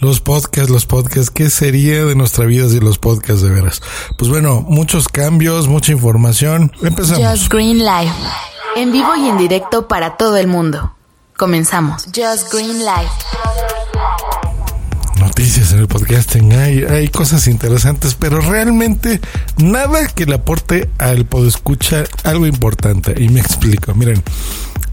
[0.00, 3.82] Los podcasts, los podcasts, ¿qué sería de nuestra vida si los podcasts de veras?
[4.16, 6.72] Pues bueno, muchos cambios, mucha información.
[6.82, 7.28] Empezamos.
[7.28, 8.10] Just Green Live.
[8.76, 10.94] En vivo y en directo para todo el mundo.
[11.36, 12.04] Comenzamos.
[12.06, 13.10] Just Green Live.
[15.18, 19.20] Noticias en el podcasting, hay, hay cosas interesantes, pero realmente
[19.58, 23.22] nada que le aporte al podescucha algo importante.
[23.22, 24.22] Y me explico, miren,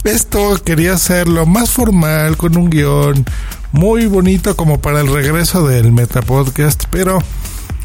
[0.03, 3.25] esto quería hacerlo más formal, con un guion,
[3.71, 7.19] muy bonito como para el regreso del Metapodcast, pero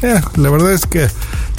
[0.01, 1.07] eh, la verdad es que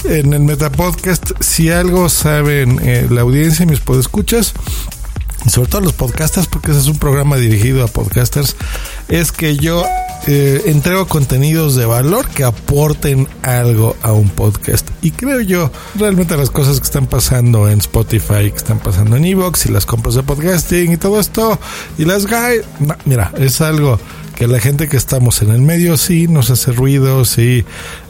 [0.05, 4.53] en el Metapodcast, si algo saben eh, la audiencia y mis podescuchas,
[5.49, 8.55] sobre todo los podcasters, porque ese es un programa dirigido a podcasters,
[9.07, 9.83] es que yo
[10.27, 14.89] eh, entrego contenidos de valor que aporten algo a un podcast.
[15.01, 19.25] Y creo yo, realmente las cosas que están pasando en Spotify, que están pasando en
[19.25, 21.59] Evox y las compras de podcasting y todo esto,
[21.97, 22.63] y las guys,
[23.05, 23.99] mira, es algo
[24.35, 27.63] que la gente que estamos en el medio sí nos hace ruido, sí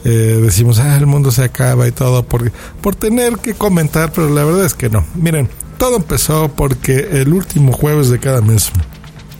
[0.04, 4.28] eh, decimos, ah, el mundo se acaba y todo por, por tener que comentar, pero
[4.30, 5.04] la verdad es que no.
[5.14, 5.48] Miren,
[5.78, 8.72] todo empezó porque el último jueves de cada mes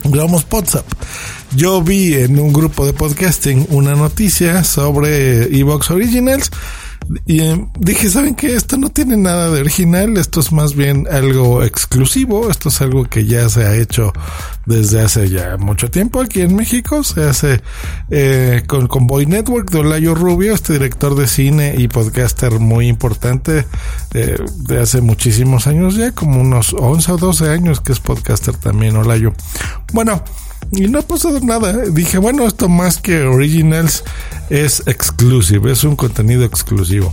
[0.05, 0.86] grabamos WhatsApp.
[1.55, 6.50] Yo vi en un grupo de podcasting una noticia sobre Evox Originals
[7.25, 8.55] y eh, dije, ¿saben qué?
[8.55, 13.05] Esto no tiene nada de original, esto es más bien algo exclusivo, esto es algo
[13.05, 14.13] que ya se ha hecho
[14.67, 17.63] desde hace ya mucho tiempo aquí en México, se hace
[18.11, 23.67] eh, con, Boy Network de Olayo Rubio, este director de cine y podcaster muy importante
[24.15, 24.37] eh,
[24.69, 28.97] de hace muchísimos años ya, como unos 11 o 12 años que es podcaster también
[28.97, 29.33] Olayo.
[29.93, 30.23] Bueno,
[30.72, 31.72] y no ha pasado nada.
[31.91, 34.05] Dije, bueno, esto más que originals
[34.50, 37.12] es exclusive, es un contenido exclusivo.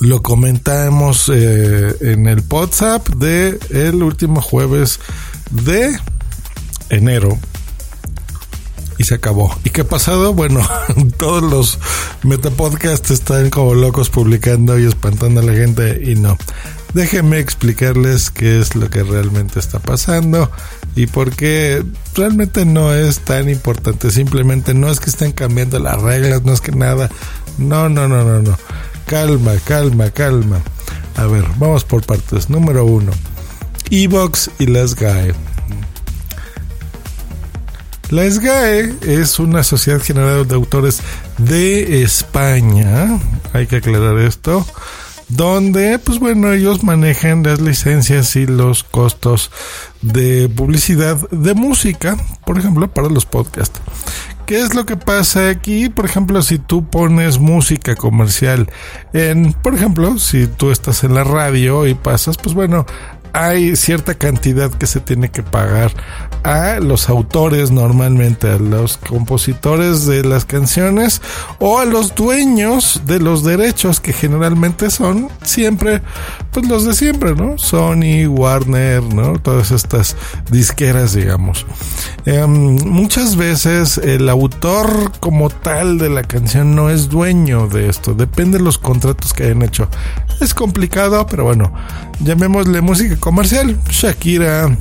[0.00, 5.00] Lo comentamos eh, en el WhatsApp de el último jueves
[5.50, 5.98] de
[6.90, 7.38] enero
[8.98, 9.56] y se acabó.
[9.64, 10.34] ¿Y qué ha pasado?
[10.34, 10.60] Bueno,
[11.18, 11.78] todos los
[12.22, 16.36] metapodcasts están como locos publicando y espantando a la gente y no.
[16.92, 20.50] Déjenme explicarles qué es lo que realmente está pasando
[20.96, 21.84] y por qué
[22.14, 24.10] realmente no es tan importante.
[24.10, 27.10] Simplemente no es que estén cambiando las reglas, no es que nada.
[27.58, 28.58] No, no, no, no, no.
[29.06, 30.60] Calma, calma, calma.
[31.16, 32.50] A ver, vamos por partes.
[32.50, 33.12] Número uno.
[33.90, 35.34] Evox y las GAE.
[38.10, 41.00] La SGAE es una sociedad general de autores
[41.38, 43.18] de España,
[43.52, 44.64] hay que aclarar esto,
[45.28, 49.50] donde, pues bueno, ellos manejan las licencias y los costos
[50.02, 53.80] de publicidad de música, por ejemplo, para los podcasts.
[54.46, 55.88] ¿Qué es lo que pasa aquí?
[55.88, 58.68] Por ejemplo, si tú pones música comercial
[59.14, 62.84] en, por ejemplo, si tú estás en la radio y pasas, pues bueno,
[63.34, 65.92] hay cierta cantidad que se tiene que pagar
[66.44, 71.20] a los autores normalmente, a los compositores de las canciones
[71.58, 76.00] o a los dueños de los derechos que generalmente son siempre,
[76.52, 77.58] pues los de siempre, ¿no?
[77.58, 79.38] Sony, Warner, ¿no?
[79.40, 80.16] Todas estas
[80.52, 81.66] disqueras, digamos.
[82.26, 88.14] Em, muchas veces el autor como tal de la canción no es dueño de esto,
[88.14, 89.88] depende de los contratos que hayan hecho.
[90.40, 91.72] Es complicado, pero bueno,
[92.20, 94.76] llamémosle música comercial, Shakira,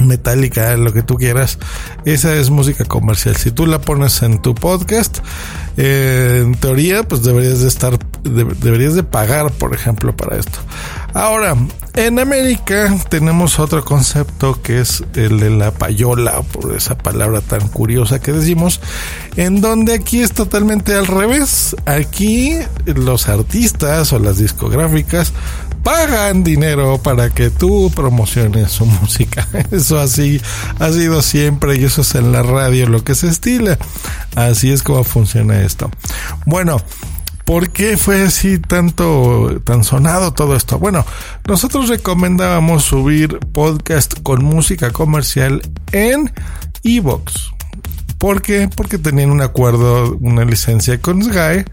[0.00, 1.58] Metallica, lo que tú quieras,
[2.04, 3.36] esa es música comercial.
[3.36, 5.18] Si tú la pones en tu podcast,
[5.76, 10.58] eh, en teoría, pues deberías de estar, deberías de pagar, por ejemplo, para esto.
[11.14, 11.56] Ahora,
[11.94, 17.66] en América tenemos otro concepto que es el de la payola, por esa palabra tan
[17.68, 18.80] curiosa que decimos,
[19.36, 21.74] en donde aquí es totalmente al revés.
[21.86, 22.54] Aquí
[22.86, 25.32] los artistas o las discográficas
[25.82, 29.48] pagan dinero para que tú promociones su música.
[29.70, 30.40] Eso así
[30.78, 33.78] ha sido siempre y eso es en la radio lo que se estila.
[34.36, 35.90] Así es como funciona esto.
[36.46, 36.80] Bueno,
[37.50, 40.78] ¿Por qué fue así tanto, tan sonado todo esto?
[40.78, 41.04] Bueno,
[41.48, 45.60] nosotros recomendábamos subir podcast con música comercial
[45.90, 46.32] en
[46.84, 47.50] Evox.
[48.18, 48.68] ¿Por qué?
[48.76, 51.64] Porque tenían un acuerdo, una licencia con Sky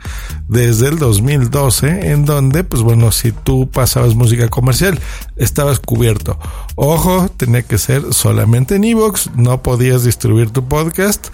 [0.48, 5.00] desde el 2012, en donde, pues bueno, si tú pasabas música comercial,
[5.36, 6.40] estabas cubierto.
[6.75, 11.28] Ojo, tenía que ser solamente en Evox, no podías distribuir tu podcast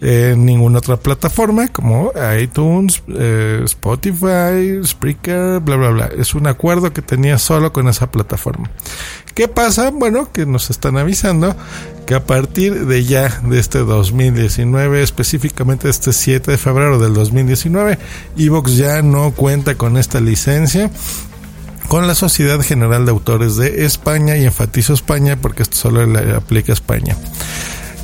[0.00, 6.10] en ninguna otra plataforma como iTunes, eh, Spotify, Spreaker, bla, bla, bla.
[6.18, 8.70] Es un acuerdo que tenía solo con esa plataforma.
[9.34, 9.90] ¿Qué pasa?
[9.90, 11.56] Bueno, que nos están avisando
[12.06, 17.98] que a partir de ya, de este 2019, específicamente este 7 de febrero del 2019,
[18.36, 20.90] Evox ya no cuenta con esta licencia
[21.88, 26.34] con la Sociedad General de Autores de España y enfatizo España porque esto solo le
[26.34, 27.16] aplica a España.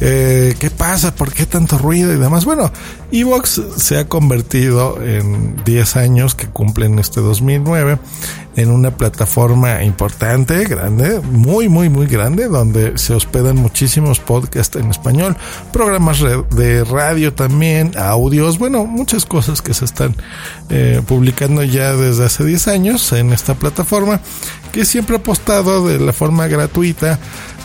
[0.05, 1.15] Eh, ¿qué pasa?
[1.15, 2.45] ¿Por qué tanto ruido y demás?
[2.45, 2.73] Bueno,
[3.13, 8.01] Evox se ha convertido en 10 años que cumplen este 2009
[8.57, 14.91] en una plataforma importante, grande, muy, muy, muy grande, donde se hospedan muchísimos podcasts en
[14.91, 15.37] español,
[15.73, 16.21] programas
[16.51, 20.17] de radio también, audios, bueno, muchas cosas que se están
[20.69, 24.21] eh, publicando ya desde hace 10 años en esta plataforma,
[24.73, 27.21] que siempre ha apostado de la forma gratuita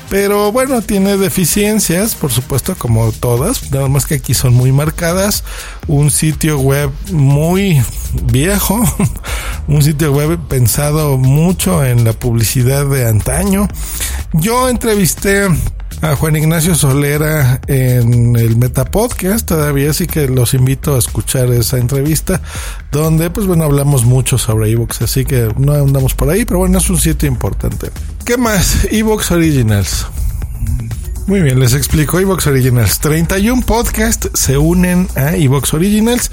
[0.09, 5.44] pero bueno, tiene deficiencias, por supuesto, como todas, nada más que aquí son muy marcadas.
[5.88, 7.81] Un sitio web muy
[8.24, 8.81] viejo,
[9.68, 13.68] un sitio web pensado mucho en la publicidad de antaño.
[14.33, 15.48] Yo entrevisté
[16.02, 21.78] a Juan Ignacio Solera en el Metapodcast todavía, así que los invito a escuchar esa
[21.78, 22.42] entrevista
[22.92, 26.78] donde pues bueno hablamos mucho sobre ebooks, así que no andamos por ahí, pero bueno
[26.78, 27.90] es un sitio importante.
[28.26, 28.88] ¿Qué más?
[28.92, 30.08] Ebooks Originals.
[31.28, 32.22] Muy bien, les explico.
[32.22, 33.00] Evox Originals.
[33.00, 36.32] 31 podcasts se unen a Evox Originals.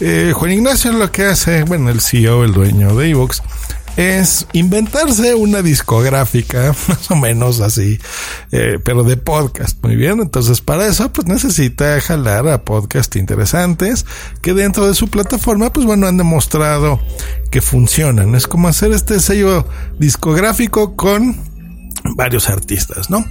[0.00, 3.42] Eh, Juan Ignacio lo que hace, bueno, el CEO, el dueño de Evox,
[3.96, 7.98] es inventarse una discográfica, más o menos así,
[8.52, 9.82] eh, pero de podcast.
[9.82, 14.06] Muy bien, entonces para eso pues necesita jalar a podcasts interesantes
[14.42, 17.00] que dentro de su plataforma pues bueno han demostrado
[17.50, 18.34] que funcionan.
[18.34, 19.66] Es como hacer este sello
[19.98, 21.50] discográfico con
[22.16, 23.24] varios artistas, ¿no?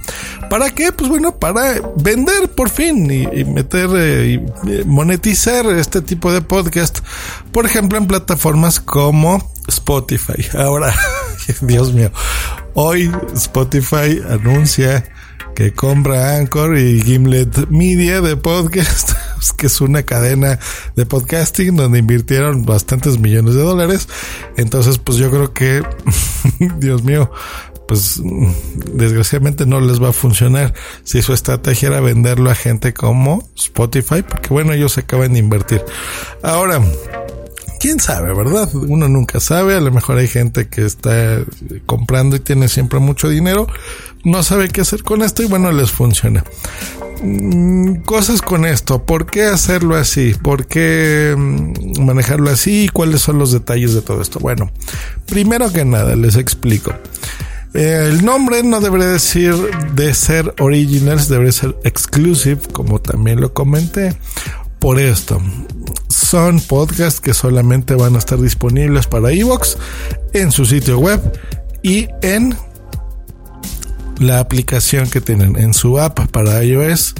[0.48, 0.92] ¿Para qué?
[0.92, 7.00] Pues bueno, para vender por fin y, meter eh, y monetizar este tipo de podcast,
[7.52, 10.46] por ejemplo, en plataformas como Spotify.
[10.56, 10.94] Ahora,
[11.62, 12.12] Dios mío,
[12.74, 15.04] hoy Spotify anuncia
[15.54, 19.12] que compra Anchor y Gimlet Media de podcast,
[19.56, 20.58] que es una cadena
[20.96, 24.08] de podcasting donde invirtieron bastantes millones de dólares.
[24.56, 25.82] Entonces, pues yo creo que,
[26.78, 27.30] Dios mío,
[27.86, 28.22] pues
[28.94, 34.22] desgraciadamente no les va a funcionar si su estrategia era venderlo a gente como Spotify,
[34.22, 35.82] porque bueno, ellos acaban de invertir.
[36.42, 36.80] Ahora,
[37.80, 38.72] quién sabe, ¿verdad?
[38.74, 41.38] Uno nunca sabe, a lo mejor hay gente que está
[41.86, 43.66] comprando y tiene siempre mucho dinero,
[44.22, 46.44] no sabe qué hacer con esto y bueno, les funciona.
[47.22, 50.34] Mm, cosas con esto, ¿por qué hacerlo así?
[50.34, 52.88] ¿Por qué mm, manejarlo así?
[52.92, 54.38] ¿Cuáles son los detalles de todo esto?
[54.38, 54.70] Bueno,
[55.26, 56.92] primero que nada, les explico.
[57.72, 59.54] Eh, el nombre no debería decir
[59.94, 64.16] de ser originals, debería ser exclusive, como también lo comenté.
[64.78, 65.42] Por esto,
[66.10, 69.78] son podcasts que solamente van a estar disponibles para Evox
[70.32, 71.20] en su sitio web
[71.82, 72.56] y en
[74.18, 77.14] la aplicación que tienen en su app para iOS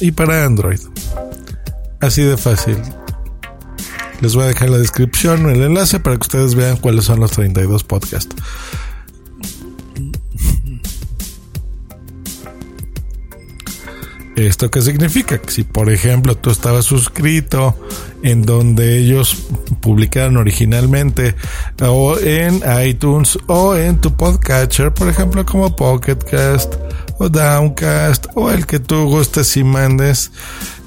[0.00, 0.80] y para Android.
[2.00, 2.76] Así de fácil.
[4.20, 7.30] Les voy a dejar la descripción, el enlace para que ustedes vean cuáles son los
[7.30, 8.34] 32 podcasts.
[14.46, 15.38] ¿Esto qué significa?
[15.38, 17.76] Que si por ejemplo tú estabas suscrito
[18.22, 19.48] en donde ellos
[19.80, 21.34] publicaron originalmente
[21.80, 26.74] o en iTunes o en tu podcatcher, por ejemplo como Pocketcast
[27.18, 30.30] o Downcast o el que tú gustes y mandes,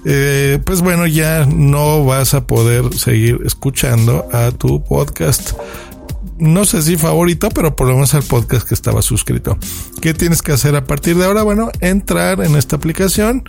[0.05, 5.53] eh, pues bueno, ya no vas a poder seguir escuchando a tu podcast
[6.41, 9.57] no sé si favorito, pero por lo menos al podcast que estaba suscrito.
[10.01, 11.43] ¿Qué tienes que hacer a partir de ahora?
[11.43, 13.43] Bueno, entrar en esta aplicación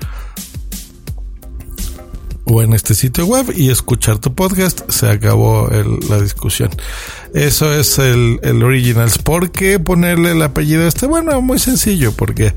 [2.53, 4.83] o en este sitio web y escuchar tu podcast.
[4.91, 5.69] Se acabó
[6.09, 6.71] la discusión.
[7.35, 9.17] Eso es el, el Originals.
[9.17, 11.07] ¿Por qué ponerle el apellido este?
[11.07, 12.55] Bueno, muy sencillo, porque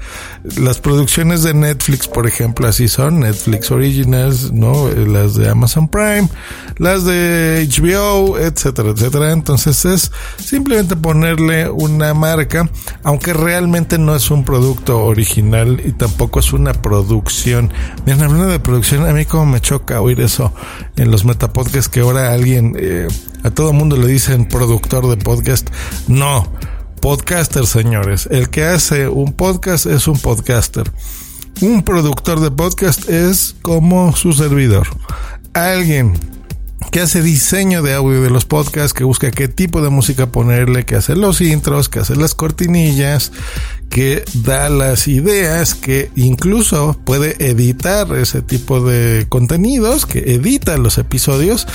[0.58, 4.90] las producciones de Netflix, por ejemplo, así son, Netflix Originals, ¿no?
[4.90, 6.28] Las de Amazon Prime,
[6.78, 9.32] las de HBO, etcétera, etcétera.
[9.32, 10.12] Entonces es
[10.44, 12.70] simplemente ponerle una marca,
[13.04, 17.72] aunque realmente no es un producto original y tampoco es una producción.
[18.06, 20.54] Miren, hablando de producción, a mí como me choca oír eso
[20.96, 23.08] en los metapodcasts que ahora alguien, eh,
[23.44, 25.70] a todo mundo le dicen productor de podcast.
[26.08, 26.52] No,
[27.02, 28.28] podcaster, señores.
[28.32, 30.92] El que hace un podcast es un podcaster.
[31.62, 34.88] Un productor de podcast es como su servidor.
[35.54, 36.14] Alguien
[36.96, 40.86] que hace diseño de audio de los podcasts, que busca qué tipo de música ponerle,
[40.86, 43.34] que hace los intros, que hace las cortinillas,
[43.90, 50.98] que da las ideas, que incluso puede editar ese tipo de contenidos, que edita los
[50.98, 51.68] episodios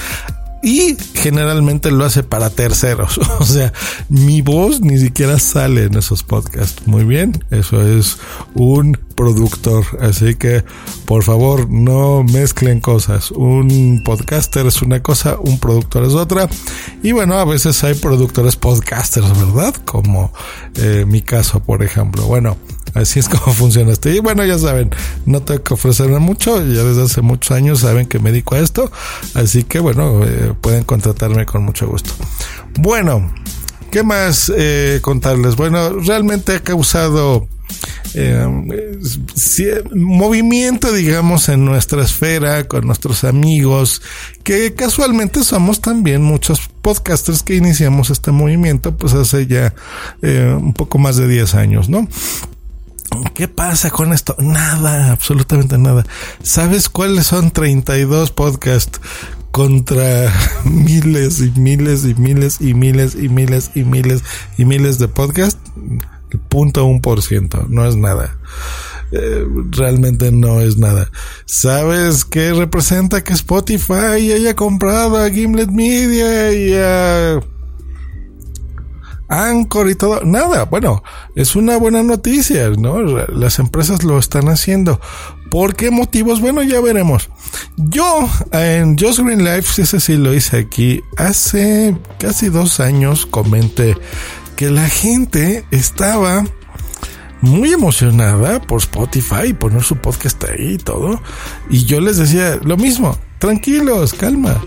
[0.63, 3.19] y generalmente lo hace para terceros.
[3.41, 3.73] O sea,
[4.11, 6.87] mi voz ni siquiera sale en esos podcasts.
[6.87, 8.19] Muy bien, eso es
[8.55, 9.85] un productor.
[10.01, 10.63] Así que,
[11.07, 13.31] por favor, no mezclen cosas.
[13.31, 16.49] Un podcaster es una cosa, un productor es otra.
[17.03, 19.75] Y bueno, a veces hay productores podcasters, ¿verdad?
[19.87, 20.33] Como
[20.75, 22.25] eh, mi caso, por ejemplo.
[22.25, 22.59] Bueno,
[22.95, 24.09] Así es como funciona esto.
[24.09, 24.91] Y bueno, ya saben,
[25.27, 26.59] no tengo que ofrecerme mucho.
[26.59, 28.91] Ya desde hace muchos años saben que me dedico a esto.
[29.35, 32.13] Así que bueno, eh, pueden contratarme con mucho gusto.
[32.79, 33.33] Bueno,
[33.91, 35.57] ¿qué más eh, contarles?
[35.57, 37.49] Bueno, realmente ha causado
[38.15, 38.99] eh,
[39.93, 44.03] movimiento, digamos, en nuestra esfera, con nuestros amigos,
[44.43, 49.73] que casualmente somos también muchos podcasters que iniciamos este movimiento, pues hace ya
[50.23, 52.09] un poco más de 10 años, ¿no?
[53.35, 54.37] ¿Qué pasa con esto?
[54.39, 56.05] Nada, absolutamente nada.
[56.43, 59.01] ¿Sabes cuáles son 32 podcasts
[59.51, 60.33] contra
[60.65, 64.23] miles y miles y miles y miles y miles y miles
[64.59, 65.61] y miles de podcasts?
[66.49, 68.37] punto un por ciento, no es nada.
[69.13, 71.11] Eh, realmente no es nada.
[71.45, 77.41] ¿Sabes qué representa que Spotify haya comprado a Gimlet Media y a
[79.31, 80.23] Anchor y todo?
[80.25, 81.03] Nada, bueno,
[81.37, 83.01] es una buena noticia, ¿no?
[83.01, 85.01] Las empresas lo están haciendo.
[85.51, 86.41] ¿Por qué motivos?
[86.41, 87.31] Bueno, ya veremos.
[87.77, 93.97] Yo en Just Green Life, ese sí lo hice aquí, hace casi dos años comenté
[94.57, 96.45] que la gente estaba
[97.41, 101.23] muy emocionada por Spotify, poner su podcast ahí y todo.
[101.71, 104.61] Y yo les decía lo mismo, tranquilos, calma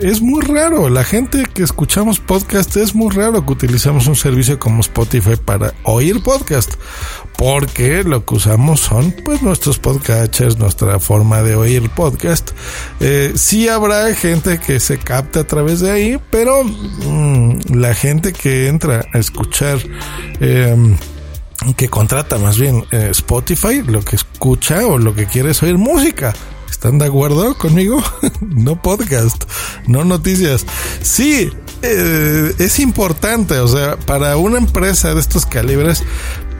[0.00, 0.88] es muy raro.
[0.88, 5.74] La gente que escuchamos podcast es muy raro que utilicemos un servicio como Spotify para
[5.84, 6.74] oír podcast.
[7.36, 12.50] Porque lo que usamos son pues nuestros podcatchers, nuestra forma de oír podcast.
[13.00, 18.32] Eh, sí habrá gente que se capta a través de ahí, pero mm, la gente
[18.32, 19.78] que entra a escuchar
[20.40, 20.96] em,
[21.76, 25.78] que contrata más bien eh, Spotify, lo que escucha o lo que quiere es oír
[25.78, 26.34] música.
[26.82, 28.02] ¿Están de acuerdo conmigo?
[28.40, 29.44] no podcast,
[29.86, 30.66] no noticias.
[31.00, 31.48] Sí,
[31.80, 36.02] eh, es importante, o sea, para una empresa de estos calibres,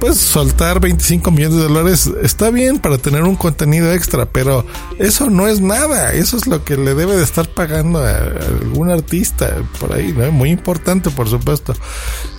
[0.02, 4.67] pues soltar 25 millones de dólares está bien para tener un contenido extra, pero
[4.99, 8.91] eso no es nada, eso es lo que le debe de estar pagando a algún
[8.91, 10.31] artista por ahí, ¿no?
[10.31, 11.75] Muy importante, por supuesto.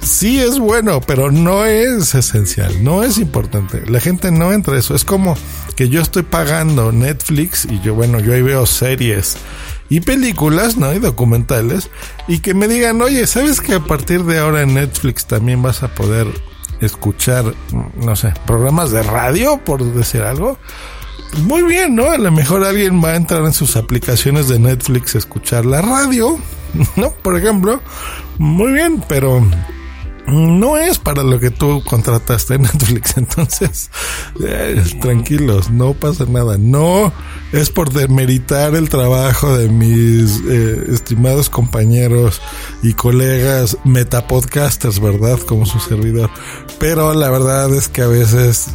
[0.02, 3.84] Sí es bueno, pero no es esencial, no es importante.
[3.90, 5.38] La gente no entra a eso, es como
[5.76, 9.38] que yo estoy pagando Netflix y yo, bueno, yo ahí veo series
[9.90, 10.94] y películas, ¿no?
[10.94, 11.90] Y documentales.
[12.28, 15.84] Y que me digan, oye, ¿sabes que a partir de ahora en Netflix también vas
[15.84, 16.28] a poder
[16.86, 17.46] escuchar,
[17.96, 20.58] no sé, programas de radio, por decir algo.
[21.44, 22.12] Muy bien, ¿no?
[22.12, 25.82] A lo mejor alguien va a entrar en sus aplicaciones de Netflix a escuchar la
[25.82, 26.38] radio,
[26.96, 27.12] ¿no?
[27.12, 27.82] Por ejemplo.
[28.38, 29.46] Muy bien, pero
[30.28, 33.18] no es para lo que tú contrataste en Netflix.
[33.18, 33.90] Entonces,
[34.44, 36.58] eh, tranquilos, no pasa nada.
[36.58, 37.12] No
[37.52, 42.42] es por demeritar el trabajo de mis eh, estimados compañeros
[42.82, 45.40] y colegas metapodcasters, ¿verdad?
[45.40, 46.30] Como su servidor.
[46.80, 48.70] Pero la verdad es que a veces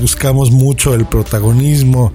[0.00, 2.12] buscamos mucho el protagonismo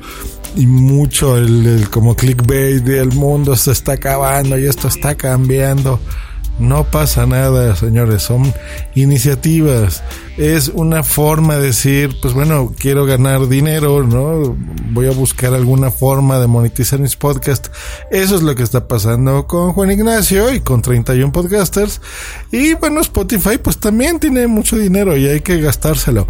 [0.55, 5.99] y mucho el, el como clickbait el mundo se está acabando y esto está cambiando.
[6.57, 8.53] No pasa nada, señores, son
[8.95, 10.03] iniciativas.
[10.37, 14.55] Es una forma de decir, pues bueno, quiero ganar dinero, ¿no?
[14.91, 17.71] Voy a buscar alguna forma de monetizar mis podcasts.
[18.11, 22.01] Eso es lo que está pasando con Juan Ignacio y con 31 podcasters.
[22.51, 26.27] Y bueno, Spotify pues también tiene mucho dinero y hay que gastárselo.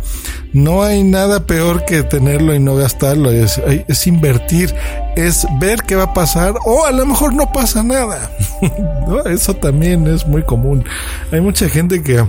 [0.54, 3.32] No hay nada peor que tenerlo y no gastarlo.
[3.32, 4.74] Es, invertir,
[5.16, 8.32] es ver qué va a pasar o a lo mejor no pasa nada.
[9.26, 10.86] Eso también es muy común.
[11.32, 12.24] Hay mucha gente que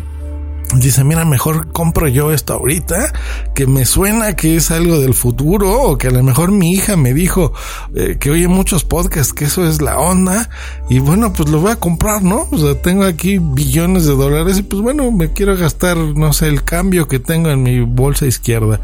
[0.75, 3.13] dice, mira, mejor compro yo esto ahorita,
[3.55, 6.97] que me suena que es algo del futuro, o que a lo mejor mi hija
[6.97, 7.53] me dijo
[7.95, 10.51] eh, que oye muchos podcasts, que eso es la onda,
[10.89, 12.49] y bueno, pues lo voy a comprar, ¿no?
[12.51, 16.49] O sea, tengo aquí billones de dólares y pues bueno, me quiero gastar, no sé,
[16.49, 18.81] el cambio que tengo en mi bolsa izquierda.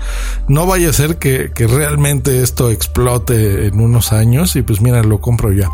[0.49, 5.03] No vaya a ser que, que realmente esto explote en unos años y pues mira,
[5.03, 5.69] lo compro ya.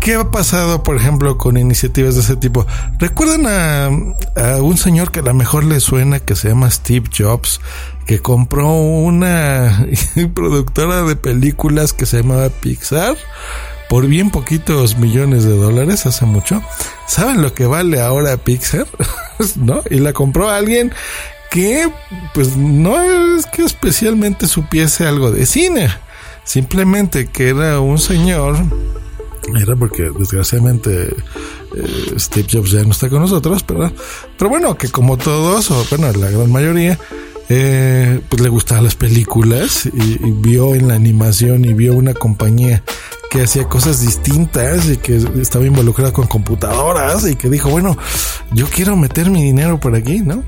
[0.00, 2.66] ¿Qué ha pasado, por ejemplo, con iniciativas de ese tipo?
[2.98, 7.60] ¿Recuerdan a, un señor que a lo mejor le suena que se llama Steve Jobs,
[8.06, 9.86] que compró una
[10.34, 13.16] productora de películas que se llamaba Pixar?
[13.88, 16.62] por bien poquitos millones de dólares hace mucho.
[17.06, 18.86] ¿Saben lo que vale ahora Pixar?
[19.56, 19.82] ¿No?
[19.90, 20.92] Y la compró alguien
[21.50, 21.90] que
[22.34, 25.88] pues no es que especialmente supiese algo de cine.
[26.44, 28.56] Simplemente que era un señor
[29.56, 31.14] era porque desgraciadamente
[31.76, 36.12] eh, Steve Jobs ya no está con nosotros, pero, bueno, que como todos, o bueno,
[36.18, 36.98] la gran mayoría,
[37.48, 42.82] eh, pues le gustaban las películas y, vio en la animación y vio una compañía
[43.30, 47.96] que hacía cosas distintas y que estaba involucrada con computadoras y que dijo, bueno,
[48.52, 50.42] yo quiero meter mi dinero por aquí, ¿no?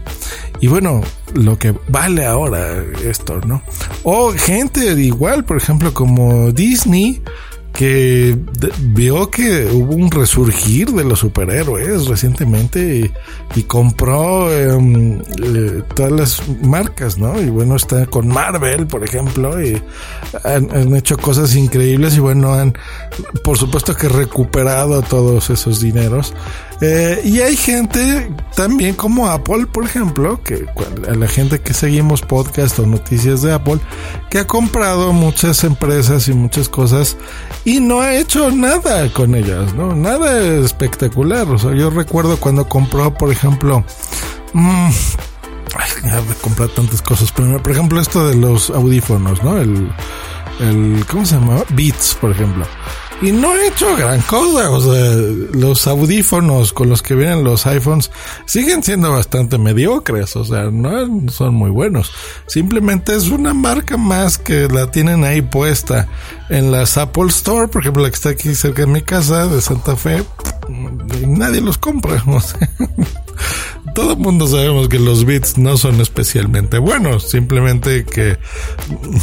[0.61, 1.03] Y bueno,
[1.35, 3.63] lo que vale ahora esto, ¿no?
[4.03, 7.23] O gente igual, por ejemplo, como Disney,
[7.81, 8.37] que
[8.93, 13.11] vio que hubo un resurgir de los superhéroes recientemente
[13.57, 17.41] y, compró em, eh, todas las marcas, ¿no?
[17.41, 19.81] Y bueno, está con Marvel, por ejemplo, y
[20.45, 22.77] han, hecho cosas increíbles y bueno, han,
[23.43, 26.35] por supuesto que recuperado todos esos dineros
[26.81, 30.65] eh, y hay gente también como Apple, por ejemplo, que
[31.15, 33.79] la gente que seguimos podcast o noticias de Apple,
[34.31, 37.19] que ha comprado muchas empresas y muchas cosas
[37.79, 39.95] no ha hecho nada con ellas, ¿no?
[39.95, 41.47] Nada espectacular.
[41.49, 43.85] O sea, yo recuerdo cuando compró, por ejemplo,
[44.55, 44.89] mmm,
[45.77, 49.59] ay, comprar tantas cosas, por ejemplo esto de los audífonos, ¿no?
[49.59, 49.93] El,
[50.61, 51.63] el ¿cómo se llama?
[51.71, 52.67] Beats, por ejemplo
[53.23, 54.71] y no he hecho gran cosa.
[54.71, 55.15] O sea,
[55.53, 58.11] los audífonos con los que vienen los iPhones
[58.47, 60.37] siguen siendo bastante mediocres.
[60.37, 62.13] O sea, no son muy buenos.
[62.47, 66.09] Simplemente es una marca más que la tienen ahí puesta
[66.49, 69.61] en las Apple Store, por ejemplo, la que está aquí cerca de mi casa de
[69.61, 70.25] Santa Fe.
[71.27, 72.23] Nadie los compra.
[72.31, 72.71] O sea,
[73.95, 78.39] todo el mundo sabemos que los bits no son especialmente buenos, simplemente que,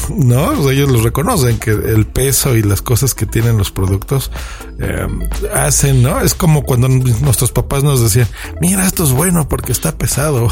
[0.10, 4.32] no, ellos los reconocen, que el peso y las cosas que tienen los productos
[4.80, 5.08] eh,
[5.54, 6.22] hacen, ¿no?
[6.22, 8.28] Es como cuando nuestros papás nos decían,
[8.62, 10.50] mira, esto es bueno porque está pesado.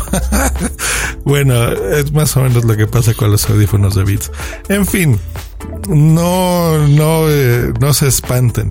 [1.25, 4.31] bueno, es más o menos lo que pasa con los audífonos de bits.
[4.69, 5.19] En fin,
[5.89, 8.69] no, no, eh, no se espanten.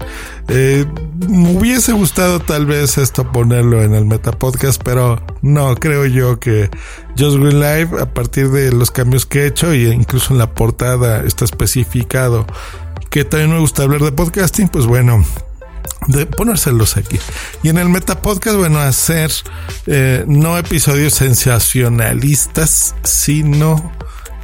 [0.48, 0.84] Eh,
[1.28, 6.38] me hubiese gustado tal vez esto ponerlo en el Meta Podcast, pero no, creo yo
[6.38, 6.70] que
[7.18, 10.54] Just Green Live, a partir de los cambios que he hecho, y incluso en la
[10.54, 12.46] portada está especificado
[13.14, 15.24] que también me gusta hablar de podcasting, pues bueno,
[16.08, 17.16] de ponérselos aquí.
[17.62, 19.30] Y en el Meta Podcast, bueno, hacer
[19.86, 23.92] eh, no episodios sensacionalistas, sino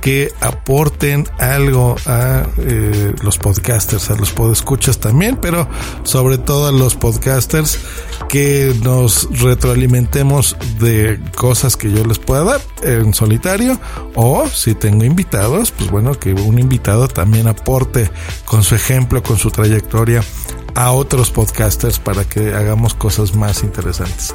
[0.00, 5.68] que aporten algo a eh, los podcasters, a los podescuchas también, pero
[6.02, 7.78] sobre todo a los podcasters
[8.28, 13.78] que nos retroalimentemos de cosas que yo les pueda dar en solitario.
[14.14, 18.10] O si tengo invitados, pues bueno, que un invitado también aporte
[18.44, 20.22] con su ejemplo, con su trayectoria
[20.74, 24.34] a otros podcasters para que hagamos cosas más interesantes.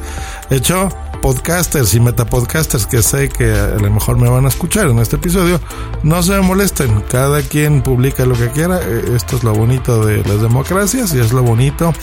[0.50, 0.90] De hecho,
[1.22, 5.16] podcasters y metapodcasters que sé que a lo mejor me van a escuchar en este
[5.16, 5.60] episodio,
[6.04, 7.02] no se molesten.
[7.10, 8.80] Cada quien publica lo que quiera.
[8.82, 11.94] Eh, esto es lo bonito de las democracias y es lo bonito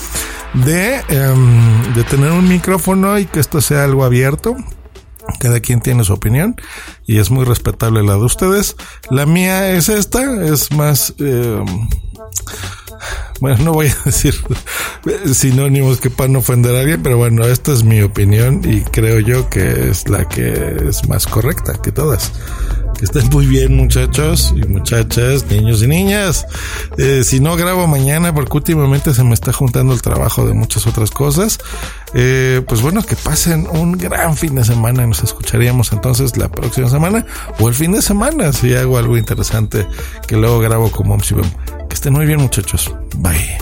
[0.55, 4.57] de, em, de tener un micrófono y que esto sea algo abierto.
[5.38, 6.57] Cada quien tiene su opinión
[7.07, 8.77] y es muy respetable la de ustedes.
[9.11, 11.14] La mía es esta, es más...
[11.18, 11.64] Eh,
[13.41, 14.35] bueno, no voy a decir
[15.33, 19.19] sinónimos que para no ofender a alguien, pero bueno, esta es mi opinión y creo
[19.19, 22.33] yo que es la que es más correcta que todas.
[22.99, 26.47] Que estén muy bien muchachos y muchachas, niños y niñas.
[26.99, 30.87] Eh, si no grabo mañana porque últimamente se me está juntando el trabajo de muchas
[30.87, 31.59] otras cosas,
[32.15, 36.88] eh, pues bueno, que pasen un gran fin de semana nos escucharíamos entonces la próxima
[36.88, 37.27] semana
[37.59, 39.87] o el fin de semana si hago algo interesante
[40.27, 41.15] que luego grabo como
[41.92, 42.90] que estén muy bien, muchachos.
[43.18, 43.59] Bye.